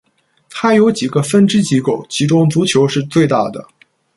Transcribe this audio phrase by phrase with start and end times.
[0.49, 3.63] 它有几个分支机构，其中足球是最大的。